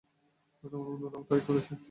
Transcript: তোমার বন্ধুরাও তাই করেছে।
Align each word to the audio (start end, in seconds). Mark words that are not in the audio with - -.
তোমার 0.63 0.87
বন্ধুরাও 0.87 1.23
তাই 1.29 1.41
করেছে। 1.47 1.73